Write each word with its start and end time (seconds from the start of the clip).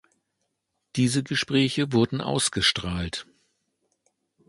Diese 0.95 1.21
Gespräche 1.21 1.93
wurden 1.93 2.21
ausgestrahlt. 2.21 3.27